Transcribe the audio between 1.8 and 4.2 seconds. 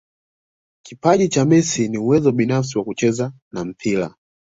na uwezo binafsi wa kucheza na mpira